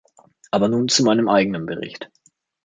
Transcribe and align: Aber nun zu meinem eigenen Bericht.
Aber 0.49 0.67
nun 0.67 0.87
zu 0.87 1.03
meinem 1.03 1.29
eigenen 1.29 1.67
Bericht. 1.67 2.09